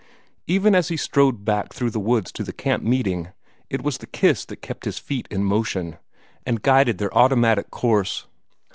Even 0.47 0.73
as 0.73 0.87
he 0.87 0.97
strode 0.97 1.45
back 1.45 1.73
through 1.73 1.91
the 1.91 1.99
woods 1.99 2.31
to 2.31 2.43
the 2.43 2.51
camp 2.51 2.81
meeting, 2.81 3.29
it 3.69 3.83
was 3.83 3.99
the 3.99 4.07
kiss 4.07 4.45
that 4.45 4.55
kept 4.63 4.85
his 4.85 4.97
feet 4.97 5.27
in 5.29 5.43
motion, 5.43 5.97
and 6.43 6.63
guided 6.63 6.97
their 6.97 7.15
automatic 7.15 7.69
course. 7.69 8.25